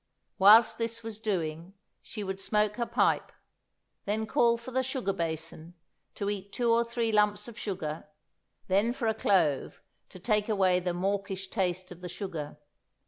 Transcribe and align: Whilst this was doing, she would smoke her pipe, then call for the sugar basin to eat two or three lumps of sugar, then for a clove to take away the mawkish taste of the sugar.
Whilst 0.39 0.79
this 0.79 1.03
was 1.03 1.19
doing, 1.19 1.75
she 2.01 2.23
would 2.23 2.41
smoke 2.41 2.77
her 2.77 2.87
pipe, 2.87 3.31
then 4.05 4.25
call 4.25 4.57
for 4.57 4.71
the 4.71 4.81
sugar 4.81 5.13
basin 5.13 5.75
to 6.15 6.27
eat 6.27 6.51
two 6.51 6.71
or 6.73 6.83
three 6.83 7.11
lumps 7.11 7.47
of 7.47 7.55
sugar, 7.59 8.07
then 8.67 8.93
for 8.93 9.07
a 9.07 9.13
clove 9.13 9.79
to 10.09 10.17
take 10.17 10.49
away 10.49 10.79
the 10.79 10.95
mawkish 10.95 11.49
taste 11.49 11.91
of 11.91 12.01
the 12.01 12.09
sugar. 12.09 12.57